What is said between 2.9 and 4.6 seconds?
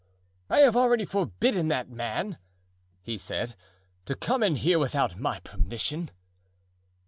he said, "to come in